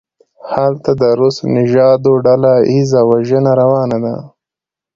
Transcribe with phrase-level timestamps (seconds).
[0.53, 4.15] هلته د روس نژادو ډله ایزه وژنه روانه ده.